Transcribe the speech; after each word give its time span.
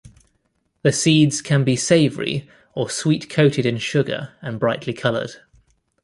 The 0.81 0.91
seeds 0.91 1.43
can 1.43 1.63
be 1.63 1.75
savory 1.75 2.49
or 2.73 2.89
sweet-coated 2.89 3.67
in 3.67 3.77
sugar 3.77 4.31
and 4.41 4.59
brightly 4.59 4.93
colored. 4.93 5.35